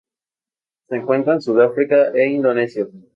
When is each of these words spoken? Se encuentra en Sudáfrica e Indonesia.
Se 0.89 0.95
encuentra 0.95 1.33
en 1.35 1.41
Sudáfrica 1.43 2.07
e 2.15 2.25
Indonesia. 2.29 2.87